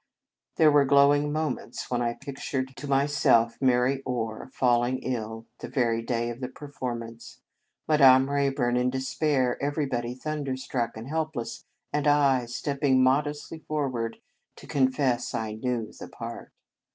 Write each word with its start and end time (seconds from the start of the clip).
There 0.55 0.71
were 0.71 0.83
glowing 0.83 1.31
moments 1.31 1.91
when 1.91 2.01
I 2.01 2.13
pic 2.13 2.39
54 2.39 2.39
The 2.39 2.41
Convent 2.65 2.69
Stage 2.75 2.75
tured 2.75 2.75
to 2.75 2.87
myself 2.89 3.57
Mary 3.61 4.01
Orr 4.03 4.49
falling 4.51 4.97
ill 5.03 5.45
the, 5.59 5.67
very 5.67 6.01
day 6.01 6.31
of 6.31 6.39
the 6.39 6.47
performance, 6.47 7.39
Ma 7.87 7.97
dame 7.97 8.27
Rayburn 8.27 8.77
in 8.77 8.89
despair, 8.89 9.61
everybody 9.61 10.15
thunderstruck 10.15 10.97
and 10.97 11.07
helpless, 11.07 11.65
and 11.93 12.07
I 12.07 12.47
stepping 12.47 13.03
modestly 13.03 13.59
forward 13.59 14.17
to 14.55 14.65
confess 14.65 15.35
I 15.35 15.51
knew 15.51 15.91
the 15.91 16.07
part. 16.07 16.51